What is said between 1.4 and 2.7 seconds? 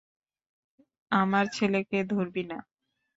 ছেলেকে ধরবি না!